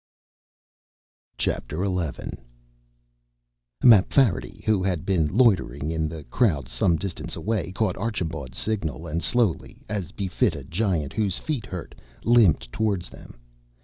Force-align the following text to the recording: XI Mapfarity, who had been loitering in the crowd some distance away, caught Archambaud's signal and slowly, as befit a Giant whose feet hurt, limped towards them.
XI 1.39 1.51
Mapfarity, 3.83 4.63
who 4.65 4.81
had 4.81 5.05
been 5.05 5.27
loitering 5.27 5.91
in 5.91 6.09
the 6.09 6.23
crowd 6.23 6.67
some 6.67 6.95
distance 6.95 7.35
away, 7.35 7.71
caught 7.71 7.95
Archambaud's 7.99 8.57
signal 8.57 9.05
and 9.05 9.21
slowly, 9.21 9.83
as 9.87 10.11
befit 10.11 10.55
a 10.55 10.63
Giant 10.63 11.13
whose 11.13 11.37
feet 11.37 11.67
hurt, 11.67 11.93
limped 12.25 12.71
towards 12.71 13.09
them. 13.11 13.37